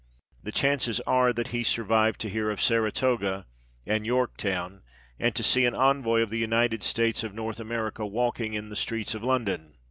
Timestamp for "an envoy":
5.67-6.21